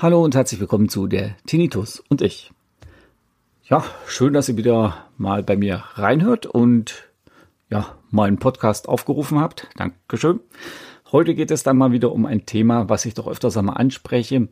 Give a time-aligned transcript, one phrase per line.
[0.00, 2.52] Hallo und herzlich willkommen zu der Tinnitus und ich.
[3.64, 7.10] Ja, schön, dass ihr wieder mal bei mir reinhört und
[7.68, 9.66] ja, meinen Podcast aufgerufen habt.
[9.74, 10.38] Dankeschön.
[11.10, 14.46] Heute geht es dann mal wieder um ein Thema, was ich doch öfters einmal anspreche.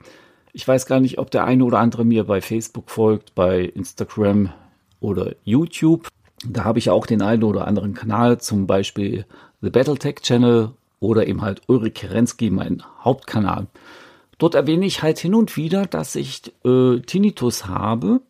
[0.52, 4.52] Ich weiß gar nicht, ob der eine oder andere mir bei Facebook folgt, bei Instagram
[5.00, 6.08] oder YouTube.
[6.46, 9.24] Da habe ich auch den einen oder anderen Kanal, zum Beispiel
[9.60, 13.66] The Battletech Channel oder eben halt Ulrich Kerensky, mein Hauptkanal.
[14.38, 18.20] Dort erwähne ich halt hin und wieder, dass ich äh, Tinnitus habe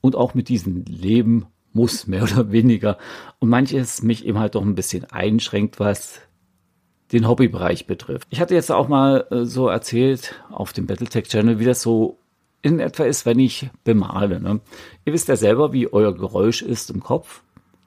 [0.00, 2.98] und auch mit diesem leben muss, mehr oder weniger.
[3.38, 6.20] Und manches mich eben halt doch ein bisschen einschränkt, was
[7.12, 8.26] den Hobbybereich betrifft.
[8.30, 12.16] Ich hatte jetzt auch mal äh, so erzählt auf dem Battletech Channel, wie das so
[12.62, 14.40] in etwa ist, wenn ich bemale.
[14.40, 14.60] Ne?
[15.04, 17.42] Ihr wisst ja selber, wie euer Geräusch ist im Kopf.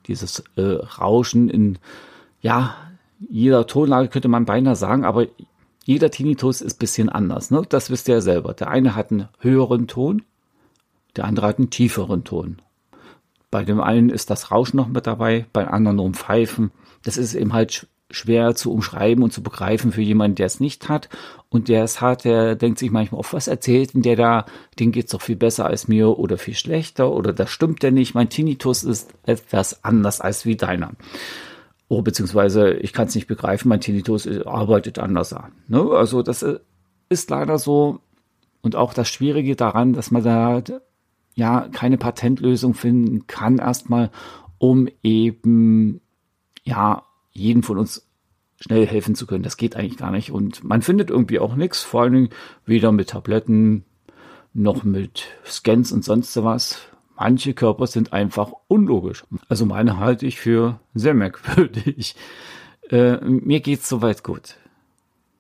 [0.08, 1.80] Dieses äh, Rauschen in,
[2.42, 2.76] ja,
[3.30, 5.28] jeder Tonlage könnte man beinahe sagen, aber
[5.86, 7.52] jeder Tinnitus ist bisschen anders.
[7.52, 7.64] Ne?
[7.68, 8.54] Das wisst ihr ja selber.
[8.54, 10.24] Der eine hat einen höheren Ton,
[11.16, 12.58] der andere hat einen tieferen Ton.
[13.52, 16.72] Bei dem einen ist das Rauschen noch mit dabei, bei anderen nur ein Pfeifen.
[17.04, 20.90] Das ist eben halt schwer zu umschreiben und zu begreifen für jemanden, der es nicht
[20.90, 21.10] hat.
[21.50, 24.46] Und der es hat, der denkt sich manchmal, auf was erzählt denn der da?
[24.80, 28.14] Den geht's doch viel besser als mir oder viel schlechter oder das stimmt ja nicht.
[28.14, 30.92] Mein Tinnitus ist etwas anders als wie deiner.
[31.88, 35.36] Oh, beziehungsweise ich kann es nicht begreifen, mein Tinnitus arbeitet anders
[35.68, 35.82] Ne?
[35.92, 36.46] Also das
[37.10, 38.00] ist leider so.
[38.62, 40.64] Und auch das Schwierige daran, dass man da
[41.36, 44.10] ja keine Patentlösung finden kann, erstmal,
[44.58, 46.02] um eben
[46.64, 47.04] ja
[47.36, 48.08] jeden von uns
[48.60, 49.44] schnell helfen zu können.
[49.44, 50.32] Das geht eigentlich gar nicht.
[50.32, 52.30] Und man findet irgendwie auch nichts, vor allen Dingen
[52.66, 53.84] weder mit Tabletten
[54.54, 56.80] noch mit Scans und sonst was.
[57.18, 59.24] Manche Körper sind einfach unlogisch.
[59.48, 62.16] Also meine halte ich für sehr merkwürdig.
[62.92, 64.58] Äh, mir geht's soweit gut.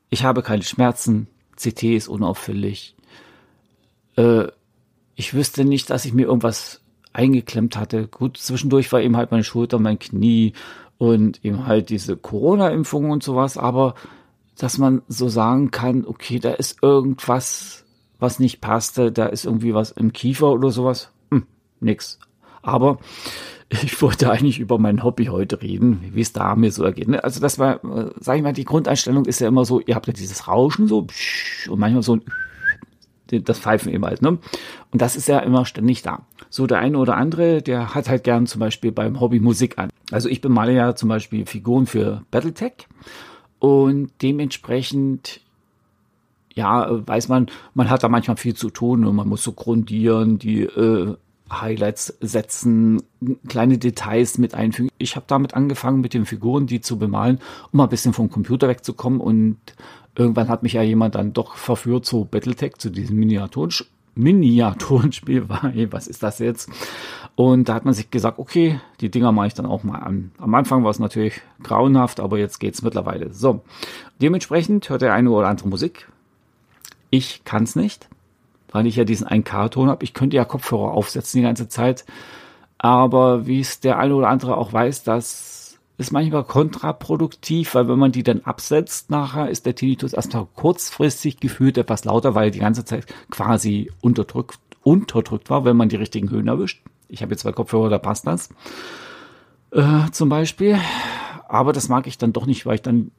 [0.10, 1.28] Ich habe keine Schmerzen.
[1.56, 2.96] CT ist unauffällig.
[4.16, 4.48] Äh,
[5.16, 6.82] ich wüsste nicht, dass ich mir irgendwas
[7.14, 8.08] eingeklemmt hatte.
[8.08, 10.54] Gut, zwischendurch war eben halt meine Schulter, mein Knie
[10.98, 13.96] und eben halt diese Corona-Impfung und sowas, aber
[14.58, 17.86] dass man so sagen kann, okay, da ist irgendwas,
[18.20, 21.12] was nicht passte, da ist irgendwie was im Kiefer oder sowas,
[21.80, 22.20] nix.
[22.62, 23.00] Aber
[23.70, 27.08] ich wollte eigentlich über mein Hobby heute reden, wie es da mir so ergeht.
[27.08, 27.24] Ne?
[27.24, 30.08] Also das war, äh, sag ich mal, die Grundeinstellung ist ja immer so, ihr habt
[30.08, 31.08] ja dieses Rauschen so
[31.70, 32.22] und manchmal so ein
[33.44, 34.38] das Pfeifen eben halt, ne?
[34.92, 36.28] Und das ist ja immer ständig da.
[36.50, 39.90] So der eine oder andere, der hat halt gern zum Beispiel beim Hobby Musik an.
[40.12, 42.88] Also ich bemale ja zum Beispiel Figuren für Battletech
[43.60, 45.42] und dementsprechend
[46.56, 50.40] ja, weiß man, man hat da manchmal viel zu tun und man muss so grundieren,
[50.40, 51.16] die äh,
[51.52, 53.04] Highlights setzen,
[53.48, 54.90] kleine Details mit einfügen.
[54.98, 57.40] Ich habe damit angefangen, mit den Figuren die zu bemalen,
[57.72, 59.20] um ein bisschen vom Computer wegzukommen.
[59.20, 59.58] Und
[60.16, 63.72] irgendwann hat mich ja jemand dann doch verführt zu Battletech, zu diesem Miniaturen
[64.16, 65.48] Miniaturenspiel.
[65.92, 66.70] Was ist das jetzt?
[67.36, 70.32] Und da hat man sich gesagt, okay, die Dinger mache ich dann auch mal an.
[70.38, 73.34] Am Anfang war es natürlich grauenhaft, aber jetzt geht's mittlerweile.
[73.34, 73.62] So,
[74.22, 76.10] dementsprechend hört der eine oder andere Musik.
[77.10, 78.08] Ich kann's nicht
[78.76, 80.04] weil ich ja diesen 1K-Ton habe.
[80.04, 82.04] Ich könnte ja Kopfhörer aufsetzen die ganze Zeit.
[82.78, 85.65] Aber wie es der eine oder andere auch weiß, das
[85.98, 91.40] ist manchmal kontraproduktiv, weil wenn man die dann absetzt nachher, ist der Tinnitus erstmal kurzfristig
[91.40, 96.30] gefühlt etwas lauter, weil die ganze Zeit quasi unterdrückt, unterdrückt war, wenn man die richtigen
[96.30, 96.84] Höhen erwischt.
[97.08, 98.50] Ich habe jetzt zwei Kopfhörer, da passt das.
[99.72, 100.78] Äh, zum Beispiel.
[101.48, 103.12] Aber das mag ich dann doch nicht, weil ich dann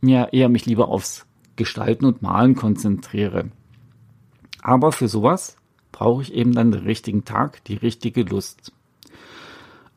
[0.00, 1.26] mir eher mich lieber aufs
[1.56, 3.50] Gestalten und Malen konzentriere.
[4.62, 5.56] Aber für sowas
[5.92, 8.72] brauche ich eben dann den richtigen Tag, die richtige Lust.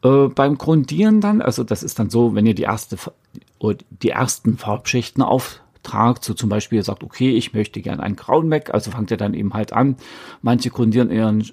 [0.04, 2.98] Äh, beim Grundieren dann, also das ist dann so, wenn ihr die erste
[4.02, 8.48] die ersten Farbschichten auftragt, so zum Beispiel ihr sagt, okay, ich möchte gerne einen grauen
[8.48, 9.98] Mac, also fangt ihr dann eben halt an.
[10.42, 11.46] Manche grundieren ihren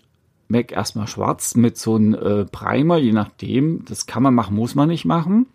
[0.49, 3.84] Mac erstmal schwarz mit so einem äh, Primer, je nachdem.
[3.87, 5.47] Das kann man machen, muss man nicht machen.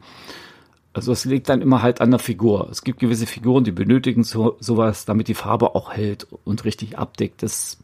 [0.93, 2.67] Also es liegt dann immer halt an der Figur.
[2.69, 6.97] Es gibt gewisse Figuren, die benötigen so, sowas, damit die Farbe auch hält und richtig
[6.97, 7.43] abdeckt.
[7.43, 7.77] Das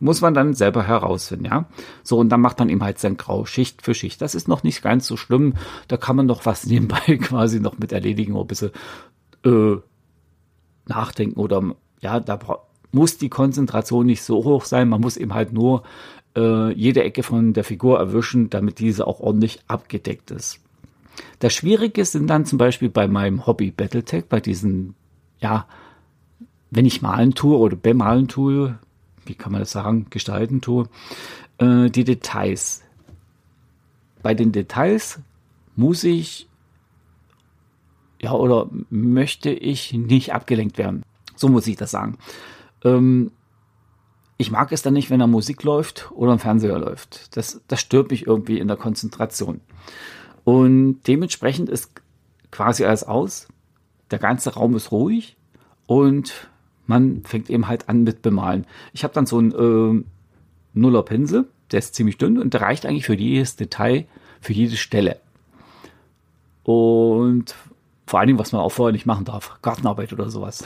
[0.00, 1.66] muss man dann selber herausfinden, ja.
[2.02, 4.20] So, und dann macht man eben halt sein Grau Schicht für Schicht.
[4.22, 5.54] Das ist noch nicht ganz so schlimm.
[5.88, 8.70] Da kann man noch was nebenbei quasi noch mit erledigen ein bisschen
[9.44, 9.76] äh,
[10.86, 11.62] nachdenken oder
[12.00, 12.38] ja, da
[12.92, 14.88] muss die Konzentration nicht so hoch sein.
[14.88, 15.82] Man muss eben halt nur
[16.36, 20.60] äh, jede Ecke von der Figur erwischen, damit diese auch ordentlich abgedeckt ist.
[21.38, 24.94] Das Schwierige sind dann zum Beispiel bei meinem Hobby Battletech, bei diesen,
[25.40, 25.66] ja,
[26.70, 28.78] wenn ich malen tue oder bemalen tue,
[29.26, 30.88] wie kann man das sagen, gestalten tue,
[31.58, 32.82] äh, die Details.
[34.22, 35.20] bei den Details
[35.76, 36.48] muss ich
[38.20, 41.04] ja oder möchte ich nicht abgelenkt werden.
[41.36, 42.18] So muss ich das sagen.
[42.84, 43.32] Ähm,
[44.36, 47.36] ich mag es dann nicht, wenn da Musik läuft oder ein Fernseher läuft.
[47.36, 49.60] Das, das stört mich irgendwie in der Konzentration.
[50.44, 51.92] Und dementsprechend ist
[52.50, 53.48] quasi alles aus.
[54.10, 55.36] Der ganze Raum ist ruhig
[55.86, 56.49] und
[56.90, 58.66] man fängt eben halt an mit Bemalen.
[58.92, 60.04] Ich habe dann so einen äh,
[60.74, 64.06] Nuller Pinsel, der ist ziemlich dünn und der reicht eigentlich für jedes Detail,
[64.40, 65.20] für jede Stelle.
[66.64, 67.54] Und
[68.10, 70.64] vor Dingen, was man auch vorher nicht machen darf, Gartenarbeit oder sowas.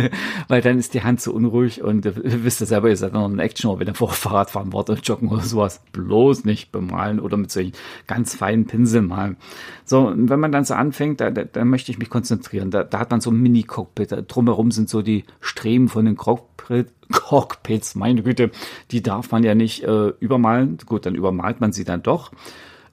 [0.48, 3.28] Weil dann ist die Hand so unruhig und ihr wisst ja selber, ihr seid noch
[3.28, 7.20] ein Action, wenn ihr vor Fahrrad fahren wollt oder joggen oder sowas, bloß nicht bemalen
[7.20, 7.72] oder mit solchen
[8.06, 9.36] ganz feinen Pinseln malen.
[9.84, 12.70] So, und wenn man dann so anfängt, da, da, da möchte ich mich konzentrieren.
[12.70, 16.94] Da, da hat man so ein Mini-Cockpit, drumherum sind so die Streben von den Cockpit,
[17.12, 18.50] Cockpits, meine Güte,
[18.90, 20.78] die darf man ja nicht äh, übermalen.
[20.86, 22.32] Gut, dann übermalt man sie dann doch.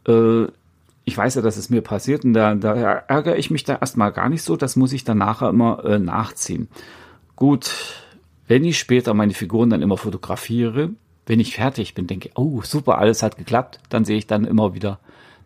[0.06, 0.48] Äh,
[1.06, 4.12] ich weiß ja, dass es mir passiert und da, da ärgere ich mich da erstmal
[4.12, 4.56] gar nicht so.
[4.56, 6.70] Das muss ich dann nachher immer äh, nachziehen.
[7.36, 7.72] Gut,
[8.48, 10.92] wenn ich später meine Figuren dann immer fotografiere,
[11.26, 14.74] wenn ich fertig bin, denke, oh super, alles hat geklappt, dann sehe ich dann immer
[14.74, 15.00] wieder,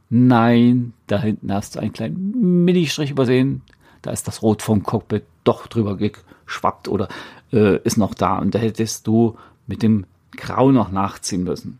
[0.10, 3.62] nein, da hinten hast du einen kleinen Mini-Strich übersehen,
[4.02, 7.08] da ist das Rot vom Cockpit doch drüber geschwappt oder
[7.52, 10.06] äh, ist noch da und da hättest du mit dem
[10.36, 11.80] Grau noch nachziehen müssen.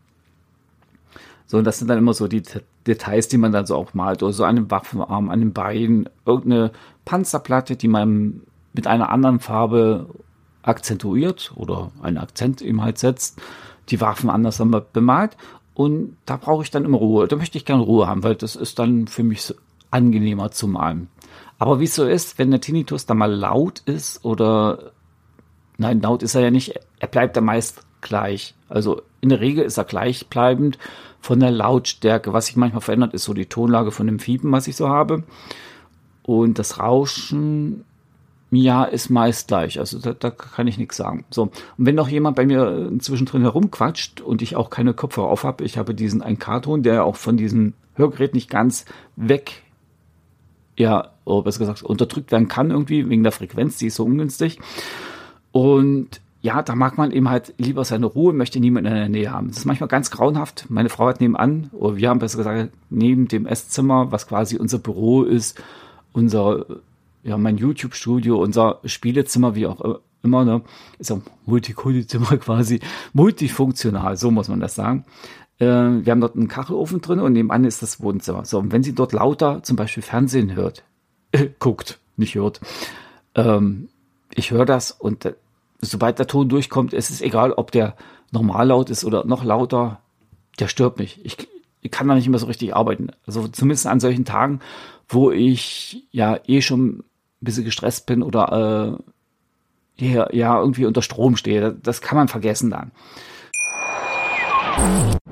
[1.46, 2.42] So, und das sind dann immer so die
[2.88, 6.08] Details, die man dann so auch malt, oder so an dem Waffenarm, an den Beinen,
[6.26, 6.72] irgendeine
[7.04, 8.42] Panzerplatte, die man
[8.72, 10.06] mit einer anderen Farbe
[10.62, 13.40] akzentuiert oder einen Akzent eben halt setzt,
[13.88, 14.62] die Waffen anders
[14.92, 15.36] bemalt.
[15.74, 17.28] Und da brauche ich dann immer Ruhe.
[17.28, 19.54] Da möchte ich gerne Ruhe haben, weil das ist dann für mich so
[19.90, 21.08] angenehmer zu malen.
[21.58, 24.92] Aber wie es so ist, wenn der Tinnitus da mal laut ist oder
[25.76, 28.54] nein, laut ist er ja nicht, er bleibt da meist gleich.
[28.68, 30.78] Also in der Regel ist er gleichbleibend
[31.20, 32.32] von der Lautstärke.
[32.32, 35.24] Was sich manchmal verändert, ist so die Tonlage von dem Fiepen, was ich so habe.
[36.22, 37.84] Und das Rauschen,
[38.50, 39.78] ja, ist meist gleich.
[39.78, 41.24] Also da, da kann ich nichts sagen.
[41.30, 41.44] So.
[41.44, 45.64] Und wenn noch jemand bei mir zwischendrin herumquatscht und ich auch keine Kopfhörer auf habe,
[45.64, 48.84] ich habe diesen ein Karton, der auch von diesem Hörgerät nicht ganz
[49.16, 49.62] weg,
[50.76, 54.58] ja, oder besser gesagt, unterdrückt werden kann irgendwie, wegen der Frequenz, die ist so ungünstig.
[55.52, 59.30] Und ja, da mag man eben halt lieber seine Ruhe, möchte niemand in der Nähe
[59.30, 59.48] haben.
[59.48, 60.64] Das ist manchmal ganz grauenhaft.
[60.70, 64.78] Meine Frau hat nebenan, oder wir haben besser gesagt, neben dem Esszimmer, was quasi unser
[64.78, 65.62] Büro ist,
[66.14, 66.64] unser,
[67.22, 70.62] ja, mein YouTube-Studio, unser Spielezimmer, wie auch immer, ne,
[70.98, 72.80] ist ein Multikulti-Zimmer quasi,
[73.12, 75.04] multifunktional, so muss man das sagen.
[75.58, 78.46] Äh, wir haben dort einen Kachelofen drin und nebenan ist das Wohnzimmer.
[78.46, 80.82] So, und wenn sie dort lauter zum Beispiel Fernsehen hört,
[81.58, 82.62] guckt, nicht hört,
[83.34, 83.90] ähm,
[84.32, 85.26] ich höre das und
[85.80, 87.94] sobald der Ton durchkommt, ist es egal, ob der
[88.30, 90.00] normal laut ist oder noch lauter,
[90.58, 91.24] der stört mich.
[91.24, 91.36] Ich,
[91.80, 93.08] ich kann da nicht mehr so richtig arbeiten.
[93.26, 94.60] Also zumindest an solchen Tagen,
[95.08, 97.04] wo ich ja eh schon ein
[97.40, 98.98] bisschen gestresst bin oder
[99.98, 101.72] äh, ja, ja irgendwie unter Strom stehe.
[101.82, 102.92] Das kann man vergessen dann.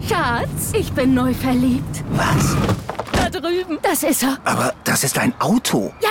[0.01, 2.05] Schatz, ich bin neu verliebt.
[2.13, 2.57] Was?
[3.13, 3.79] Da drüben.
[3.83, 4.39] Das ist er.
[4.45, 5.93] Aber das ist ein Auto.
[6.01, 6.11] Ja,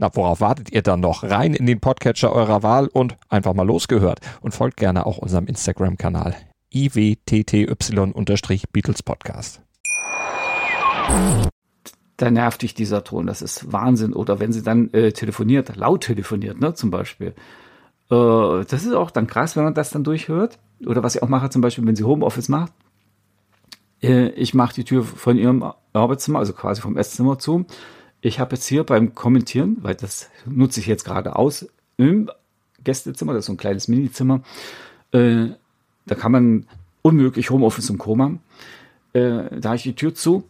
[0.00, 1.24] Na, worauf wartet ihr dann noch?
[1.24, 4.20] Rein in den Podcatcher eurer Wahl und einfach mal losgehört.
[4.40, 6.34] Und folgt gerne auch unserem Instagram-Kanal
[6.72, 9.60] iwtty-Beatles Podcast.
[12.16, 14.14] Da nervt dich dieser Ton, das ist Wahnsinn.
[14.14, 17.34] Oder wenn sie dann äh, telefoniert, laut telefoniert, ne, zum Beispiel.
[18.10, 20.58] Äh, das ist auch dann krass, wenn man das dann durchhört.
[20.86, 22.72] Oder was ich auch mache, zum Beispiel, wenn sie Homeoffice macht.
[24.02, 27.66] Äh, ich mache die Tür von ihrem Arbeitszimmer, also quasi vom Esszimmer zu
[28.20, 32.30] ich habe jetzt hier beim Kommentieren, weil das nutze ich jetzt gerade aus, im
[32.84, 34.42] Gästezimmer, das ist so ein kleines Minizimmer,
[35.12, 35.48] äh,
[36.06, 36.66] da kann man
[37.02, 38.38] unmöglich Homeoffice im Koma.
[39.12, 40.44] Äh, da habe ich die Tür zu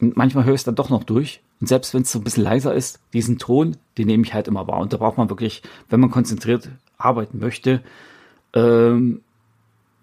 [0.00, 1.40] und manchmal höre ich es dann doch noch durch.
[1.60, 4.48] Und selbst wenn es so ein bisschen leiser ist, diesen Ton, den nehme ich halt
[4.48, 4.80] immer wahr.
[4.80, 7.82] Und da braucht man wirklich, wenn man konzentriert arbeiten möchte,
[8.52, 9.22] ähm,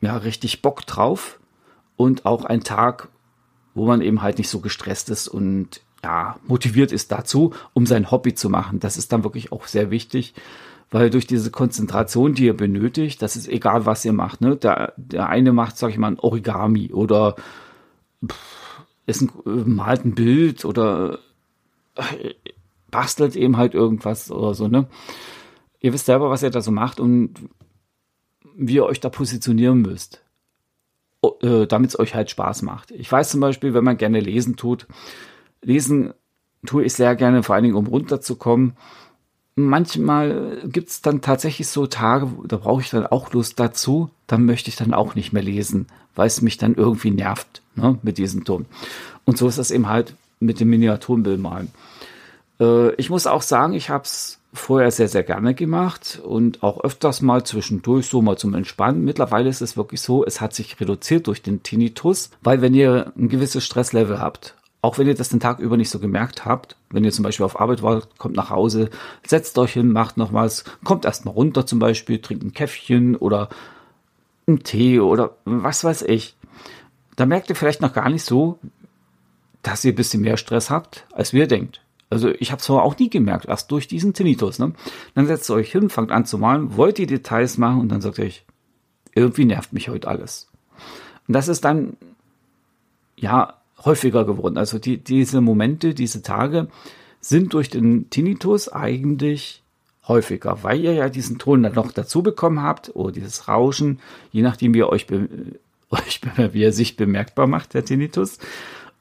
[0.02, 1.40] ja, richtig Bock drauf.
[1.96, 3.10] Und auch ein Tag,
[3.76, 8.12] wo man eben halt nicht so gestresst ist und ja, motiviert ist dazu, um sein
[8.12, 8.80] Hobby zu machen.
[8.80, 10.34] Das ist dann wirklich auch sehr wichtig,
[10.92, 14.42] weil durch diese Konzentration, die ihr benötigt, das ist egal, was ihr macht.
[14.42, 14.58] Ne?
[14.58, 17.36] Der, der eine macht, sag ich mal, ein Origami oder
[18.26, 21.20] pff, ist ein, malt ein Bild oder
[21.96, 22.34] äh,
[22.92, 24.88] bastelt eben halt irgendwas oder so, ne?
[25.80, 27.34] Ihr wisst selber, was ihr da so macht und
[28.56, 30.24] wie ihr euch da positionieren müsst,
[31.42, 32.92] äh, damit es euch halt Spaß macht.
[32.92, 34.88] Ich weiß zum Beispiel, wenn man gerne lesen tut,
[35.64, 36.14] lesen
[36.66, 38.74] tue ich sehr gerne, vor allen Dingen um runterzukommen.
[39.56, 44.46] Manchmal gibt es dann tatsächlich so Tage, da brauche ich dann auch Lust dazu, dann
[44.46, 48.18] möchte ich dann auch nicht mehr lesen, weil es mich dann irgendwie nervt ne, mit
[48.18, 48.66] diesem Ton.
[49.26, 51.70] Und so ist das eben halt mit dem Miniaturenbildmalen.
[52.60, 56.84] Äh, ich muss auch sagen, ich habe es vorher sehr, sehr gerne gemacht und auch
[56.84, 59.04] öfters mal zwischendurch so mal zum Entspannen.
[59.04, 63.12] Mittlerweile ist es wirklich so, es hat sich reduziert durch den Tinnitus, weil wenn ihr
[63.18, 66.76] ein gewisses Stresslevel habt, auch wenn ihr das den Tag über nicht so gemerkt habt,
[66.92, 68.90] wenn ihr zum Beispiel auf Arbeit wart, kommt nach Hause,
[69.26, 73.48] setzt euch hin, macht noch was, kommt erstmal runter zum Beispiel, trinkt ein Käffchen oder
[74.46, 76.36] einen Tee oder was weiß ich.
[77.16, 78.60] Da merkt ihr vielleicht noch gar nicht so,
[79.62, 81.80] dass ihr ein bisschen mehr Stress habt, als ihr denkt.
[82.10, 84.60] Also ich habe es vorher auch nie gemerkt, erst durch diesen Tinnitus.
[84.60, 84.74] Ne?
[85.16, 88.02] Dann setzt ihr euch hin, fangt an zu malen, wollt die Details machen und dann
[88.02, 88.44] sagt ihr euch,
[89.16, 90.50] irgendwie nervt mich heute alles.
[91.26, 91.96] Und das ist dann,
[93.16, 94.58] ja, häufiger geworden.
[94.58, 96.68] Also die, diese Momente, diese Tage
[97.20, 99.64] sind durch den Tinnitus eigentlich
[100.08, 104.00] häufiger, weil ihr ja diesen Ton dann noch dazu bekommen habt oder dieses Rauschen,
[104.32, 105.30] je nachdem wie ihr euch, be
[105.90, 106.22] euch
[106.52, 108.40] wie er sich bemerkbar macht, der Tinnitus.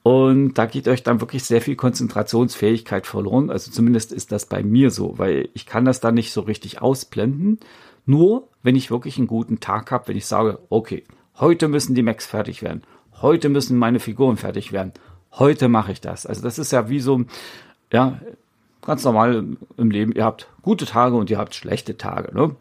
[0.03, 3.51] Und da geht euch dann wirklich sehr viel Konzentrationsfähigkeit verloren.
[3.51, 6.83] Also zumindest ist das bei mir so, weil ich kann das dann nicht so richtig
[6.83, 7.61] ausblenden.
[8.05, 11.05] Nur wenn ich wirklich einen guten Tag habe, wenn ich sage, okay,
[11.39, 12.83] heute müssen die Macs fertig werden.
[13.23, 14.93] Heute müssen meine Figuren fertig werden.
[15.33, 16.27] Heute mache ich das.
[16.27, 17.25] Also das ist ja wie so,
[17.93, 18.21] ja,
[18.83, 19.45] ganz normal
[19.77, 20.13] im Leben.
[20.13, 22.35] Ihr habt gute Tage und ihr habt schlechte Tage.
[22.35, 22.55] Ne?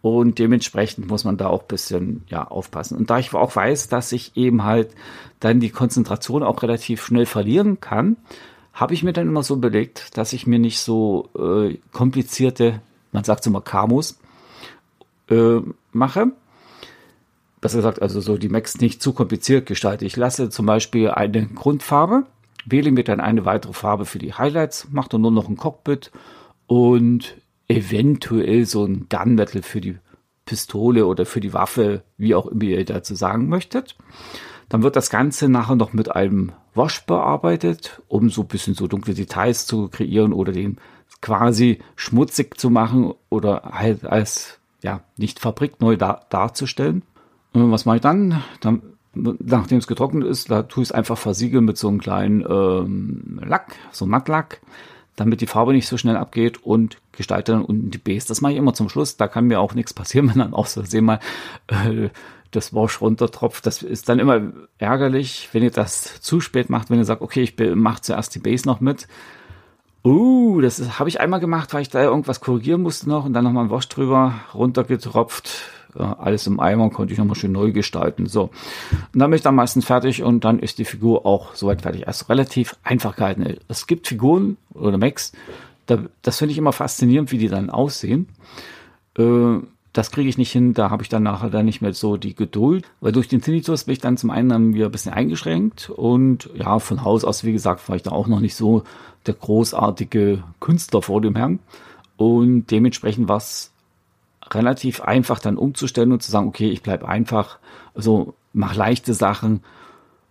[0.00, 2.96] Und dementsprechend muss man da auch bisschen ja, aufpassen.
[2.96, 4.90] Und da ich auch weiß, dass ich eben halt
[5.40, 8.16] dann die Konzentration auch relativ schnell verlieren kann,
[8.72, 12.80] habe ich mir dann immer so belegt, dass ich mir nicht so äh, komplizierte,
[13.12, 14.18] man sagt immer Kamos,
[15.30, 15.60] äh,
[15.92, 16.32] mache.
[17.60, 20.04] Besser gesagt, also so die Macs nicht zu kompliziert gestalte.
[20.04, 22.24] Ich lasse zum Beispiel eine Grundfarbe,
[22.64, 26.12] wähle mir dann eine weitere Farbe für die Highlights, mache dann nur noch ein Cockpit
[26.66, 27.36] und
[27.66, 29.96] eventuell so ein Gunmetal für die
[30.44, 33.96] Pistole oder für die Waffe, wie auch immer ihr dazu sagen möchtet.
[34.68, 38.86] Dann wird das Ganze nachher noch mit einem Wash bearbeitet, um so ein bisschen so
[38.86, 40.78] dunkle Details zu kreieren oder den
[41.20, 47.02] quasi schmutzig zu machen oder halt als ja nicht fabrikneu dar darzustellen.
[47.52, 48.42] Und was mache ich dann?
[48.60, 48.82] Dann
[49.14, 53.40] nachdem es getrocknet ist, da tue ich es einfach versiegeln mit so einem kleinen ähm,
[53.42, 54.60] Lack, so Mattlack
[55.18, 58.28] damit die Farbe nicht so schnell abgeht und gestalte dann unten die Base.
[58.28, 59.16] Das mache ich immer zum Schluss.
[59.16, 61.20] Da kann mir auch nichts passieren, wenn dann auch so sehen mal
[61.66, 62.08] äh,
[62.50, 63.66] das Wash runtertropft.
[63.66, 64.40] Das ist dann immer
[64.78, 68.38] ärgerlich, wenn ihr das zu spät macht, wenn ihr sagt, okay, ich mache zuerst die
[68.38, 69.08] Base noch mit.
[70.04, 73.44] Uh, das habe ich einmal gemacht, weil ich da irgendwas korrigieren musste noch und dann
[73.44, 75.50] nochmal ein Wash drüber runtergetropft
[75.94, 78.26] alles im Eimer, konnte ich nochmal schön neu gestalten.
[78.26, 78.50] So.
[79.12, 82.06] Und dann bin ich dann meistens fertig und dann ist die Figur auch soweit fertig.
[82.06, 83.56] Also relativ einfach gehalten.
[83.68, 85.32] Es gibt Figuren oder Macs,
[85.86, 88.28] da, das finde ich immer faszinierend, wie die dann aussehen.
[89.16, 89.58] Äh,
[89.92, 92.34] das kriege ich nicht hin, da habe ich dann nachher dann nicht mehr so die
[92.34, 95.90] Geduld, weil durch den Tinnitus bin ich dann zum einen dann wieder ein bisschen eingeschränkt
[95.90, 98.84] und ja, von Haus aus, wie gesagt, war ich da auch noch nicht so
[99.26, 101.58] der großartige Künstler vor dem Herrn
[102.16, 103.72] und dementsprechend war es
[104.54, 107.58] relativ einfach dann umzustellen und zu sagen, okay, ich bleib einfach,
[107.94, 109.62] also mach leichte Sachen.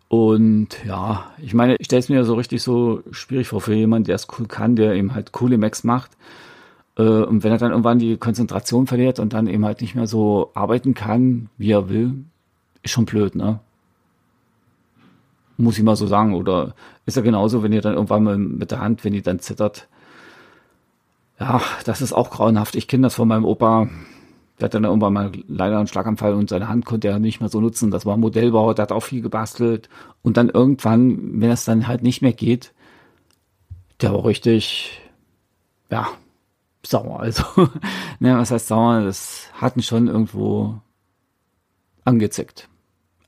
[0.09, 4.05] Und ja, ich meine, ich stelle es mir so richtig so schwierig vor für jemanden,
[4.05, 6.11] der es cool kann, der eben halt coole Macs macht.
[6.97, 10.07] Äh, und wenn er dann irgendwann die Konzentration verliert und dann eben halt nicht mehr
[10.07, 12.25] so arbeiten kann, wie er will,
[12.83, 13.59] ist schon blöd, ne?
[15.57, 16.35] Muss ich mal so sagen.
[16.35, 19.39] Oder ist ja genauso, wenn ihr dann irgendwann mal mit der Hand, wenn die dann
[19.39, 19.87] zittert,
[21.39, 22.75] ja, das ist auch grauenhaft.
[22.75, 23.87] Ich kenne das von meinem Opa.
[24.59, 27.49] Der hat dann irgendwann mal leider einen Schlaganfall und seine Hand konnte er nicht mehr
[27.49, 27.91] so nutzen.
[27.91, 29.87] Das war Modellbauer, der hat auch viel gebastelt.
[30.23, 32.73] Und dann irgendwann, wenn es dann halt nicht mehr geht,
[34.01, 34.99] der war richtig,
[35.91, 36.07] ja,
[36.83, 37.19] sauer.
[37.19, 37.43] Also,
[38.19, 39.01] ne, was heißt sauer?
[39.01, 40.81] Das hat ihn schon irgendwo
[42.03, 42.67] angezickt.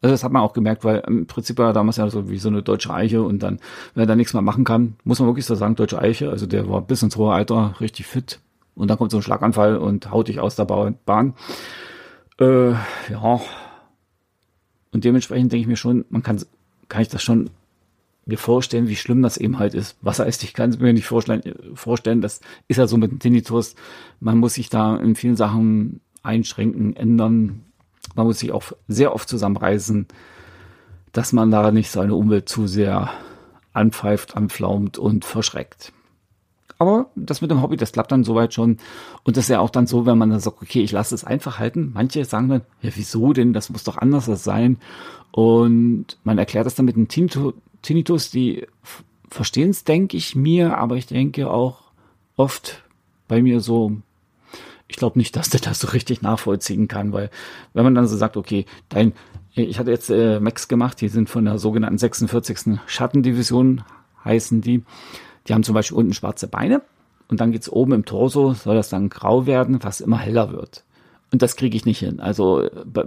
[0.02, 2.48] Also das hat man auch gemerkt, weil im Prinzip war damals ja so wie so
[2.48, 3.60] eine deutsche Eiche und dann,
[3.94, 6.46] wenn er da nichts mehr machen kann, muss man wirklich so sagen, deutsche Eiche, also
[6.46, 8.40] der war bis ins hohe Alter richtig fit
[8.76, 11.34] und dann kommt so ein Schlaganfall und haut dich aus der Bahn.
[12.40, 13.42] Äh, ja.
[14.92, 16.42] Und dementsprechend denke ich mir schon, man kann,
[16.88, 17.50] kann ich das schon
[18.26, 19.98] mir vorstellen, wie schlimm das eben halt ist.
[20.02, 21.42] Was heißt, ich kann es mir nicht vorstellen,
[21.74, 22.40] vorstellen, das
[22.70, 23.76] ist ja so mit dem Tinnitus.
[24.22, 27.66] Man muss sich da in vielen Sachen einschränken, ändern,
[28.16, 30.08] man muss sich auch sehr oft zusammenreißen,
[31.12, 33.10] dass man da nicht seine Umwelt zu sehr
[33.74, 35.94] anpfeift, anpflaumt und verschreckt.
[36.82, 38.78] Aber das mit dem Hobby, das klappt dann soweit schon.
[39.24, 41.26] Und das ist ja auch dann so, wenn man dann sagt, okay, ich lasse es
[41.26, 41.92] einfach halten.
[41.94, 43.52] Manche sagen dann, ja, wieso denn?
[43.52, 44.78] Das muss doch anders sein.
[45.32, 48.66] Und man erklärt das dann mit dem Tinnitus, die
[49.30, 51.92] verstehen es, denke ich mir, aber ich denke auch
[52.38, 52.84] oft
[53.28, 53.98] bei mir so,
[54.90, 57.30] ich glaube nicht, dass der das so richtig nachvollziehen kann, weil
[57.74, 59.14] wenn man dann so sagt, okay, dein,
[59.54, 62.80] ich hatte jetzt äh, Max gemacht, die sind von der sogenannten 46.
[62.88, 63.84] Schattendivision,
[64.26, 64.84] heißen die.
[65.48, 66.82] Die haben zum Beispiel unten schwarze Beine
[67.30, 70.84] und dann geht's oben im Torso, soll das dann grau werden, was immer heller wird.
[71.32, 72.20] Und das kriege ich nicht hin.
[72.20, 73.06] Also bei,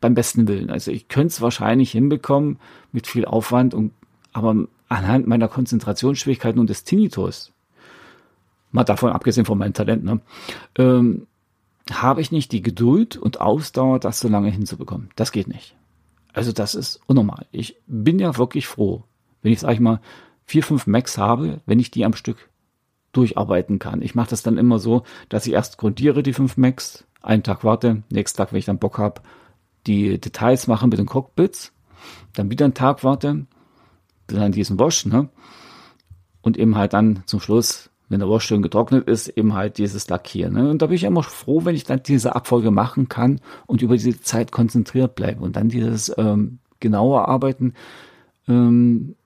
[0.00, 0.70] beim besten Willen.
[0.70, 2.58] Also ich könnte es wahrscheinlich hinbekommen
[2.92, 3.92] mit viel Aufwand, und,
[4.32, 7.52] aber anhand meiner Konzentrationsschwierigkeiten und des Tinnitus,
[8.76, 10.20] mal davon abgesehen von meinem Talent, ne,
[10.78, 11.26] ähm,
[11.90, 15.10] habe ich nicht die Geduld und Ausdauer, das so lange hinzubekommen.
[15.16, 15.74] Das geht nicht.
[16.32, 17.46] Also das ist unnormal.
[17.50, 19.04] Ich bin ja wirklich froh,
[19.42, 20.00] wenn ich, sag ich mal,
[20.44, 22.50] vier, fünf Macs habe, wenn ich die am Stück
[23.12, 24.02] durcharbeiten kann.
[24.02, 27.64] Ich mache das dann immer so, dass ich erst grundiere die fünf Macs, einen Tag
[27.64, 29.22] warte, nächsten Tag, wenn ich dann Bock habe,
[29.86, 31.72] die Details mache mit den Cockpits,
[32.34, 33.46] dann wieder einen Tag warte,
[34.26, 35.28] dann diesen Wash, ne?
[36.42, 40.54] Und eben halt dann zum Schluss, wenn der schön getrocknet ist, eben halt dieses Lackieren.
[40.54, 40.70] Ne?
[40.70, 43.96] Und da bin ich immer froh, wenn ich dann diese Abfolge machen kann und über
[43.96, 45.42] diese Zeit konzentriert bleibe.
[45.42, 47.74] Und dann dieses ähm, genaue Arbeiten,
[48.48, 49.16] ähm,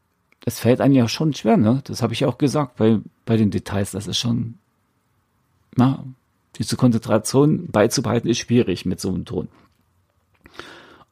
[0.42, 1.82] das fällt einem ja schon schwer, ne?
[1.84, 3.90] Das habe ich ja auch gesagt bei, bei den Details.
[3.90, 4.54] Das ist schon,
[5.76, 6.02] na,
[6.56, 9.48] diese Konzentration beizubehalten ist schwierig mit so einem Ton.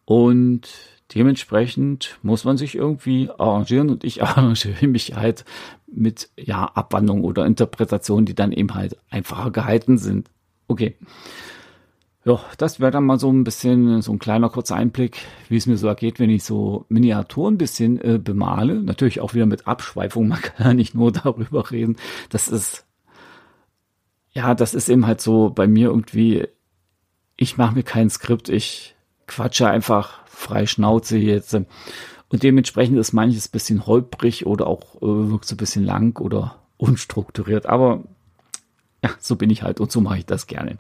[0.07, 0.69] Und
[1.15, 5.45] dementsprechend muss man sich irgendwie arrangieren und ich arrangiere mich halt
[5.87, 10.31] mit, ja, Abwandlung oder Interpretationen, die dann eben halt einfacher gehalten sind.
[10.67, 10.97] Okay.
[12.25, 15.67] Ja, das wäre dann mal so ein bisschen so ein kleiner kurzer Einblick, wie es
[15.67, 18.83] mir so ergeht, wenn ich so Miniaturen ein bisschen äh, bemale.
[18.83, 21.97] Natürlich auch wieder mit Abschweifung, man kann ja nicht nur darüber reden.
[22.29, 22.87] Das ist,
[24.33, 26.47] ja, das ist eben halt so bei mir irgendwie,
[27.37, 28.95] ich mache mir kein Skript, ich
[29.29, 31.55] quatsche einfach frei Schnauze jetzt.
[31.55, 36.57] Und dementsprechend ist manches bisschen holprig oder auch äh, wirkt so ein bisschen lang oder
[36.77, 37.67] unstrukturiert.
[37.67, 38.05] Aber
[39.03, 40.79] ja, so bin ich halt und so mache ich das gerne.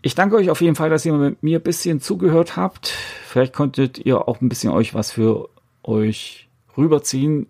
[0.00, 2.88] Ich danke euch auf jeden Fall, dass ihr mit mir ein bisschen zugehört habt.
[2.88, 5.48] Vielleicht konntet ihr auch ein bisschen euch was für
[5.82, 7.46] euch rüberziehen.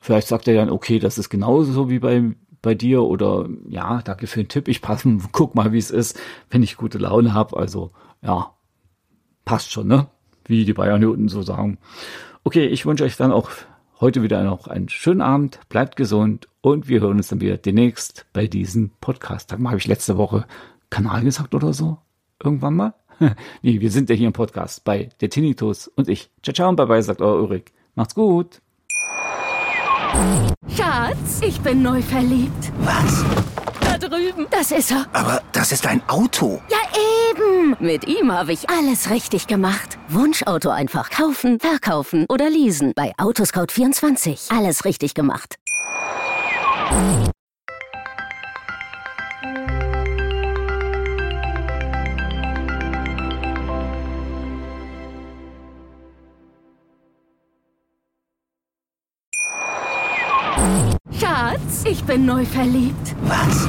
[0.00, 4.26] Vielleicht sagt ihr dann, okay, das ist genauso wie bei, bei dir oder ja, danke
[4.26, 4.66] für den Tipp.
[4.66, 6.18] Ich passe, guck mal, wie es ist,
[6.50, 7.56] wenn ich gute Laune habe.
[7.56, 8.52] Also ja,
[9.44, 10.06] passt schon, ne?
[10.44, 11.78] Wie die Bayern hier unten so sagen.
[12.44, 13.50] Okay, ich wünsche euch dann auch
[14.00, 15.60] heute wieder noch einen schönen Abend.
[15.68, 19.52] Bleibt gesund und wir hören uns dann wieder demnächst bei diesem Podcast.
[19.52, 20.46] Da habe ich letzte Woche
[20.90, 21.98] Kanal gesagt oder so?
[22.42, 22.94] Irgendwann mal?
[23.62, 26.30] nee, wir sind ja hier im Podcast bei der Tinnitus und ich.
[26.42, 27.64] Ciao, ciao und bye bye, sagt euer Ulrich.
[27.94, 28.60] Macht's gut.
[30.76, 32.72] Schatz, ich bin neu verliebt.
[32.80, 33.24] Was?
[33.80, 34.46] Da drüben.
[34.50, 35.06] Das ist er.
[35.12, 36.60] Aber das ist ein Auto.
[36.68, 36.78] Ja,
[37.32, 37.76] eben.
[37.80, 39.98] Mit ihm habe ich alles richtig gemacht.
[40.08, 42.92] Wunschauto einfach kaufen, verkaufen oder leasen.
[42.94, 44.56] Bei Autoscout24.
[44.56, 45.56] Alles richtig gemacht.
[61.18, 63.14] Schatz, ich bin neu verliebt.
[63.22, 63.68] Was?